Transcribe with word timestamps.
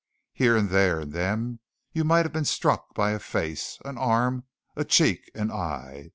Here 0.33 0.57
and 0.57 0.69
there 0.69 0.99
in 1.01 1.11
them 1.11 1.59
you 1.93 2.03
might 2.03 2.25
have 2.25 2.33
been 2.33 2.43
struck 2.43 2.95
by 2.95 3.11
a 3.11 3.19
face 3.19 3.77
an 3.85 3.99
arm, 3.99 4.45
a 4.75 4.83
cheek, 4.83 5.29
an 5.35 5.51
eye. 5.51 6.09